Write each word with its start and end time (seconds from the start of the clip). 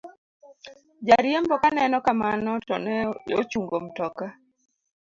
jariembo 1.07 1.53
kanoneno 1.61 1.97
kamano 2.05 2.51
to 2.67 2.75
ne 2.85 2.95
ochungo 3.41 3.75
mtoka 3.85 4.25